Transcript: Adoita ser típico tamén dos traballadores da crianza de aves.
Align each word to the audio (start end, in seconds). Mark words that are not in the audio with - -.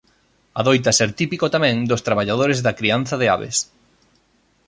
Adoita 0.61 0.93
ser 0.99 1.07
típico 1.19 1.47
tamén 1.55 1.75
dos 1.89 2.05
traballadores 2.07 2.59
da 2.65 2.77
crianza 2.79 3.15
de 3.21 3.27
aves. 3.35 3.57